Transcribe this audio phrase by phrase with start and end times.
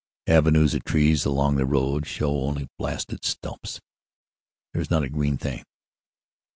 [0.25, 3.79] Avenues of trees along the road show only blasted stumps.
[4.73, 5.63] There is not a green thing.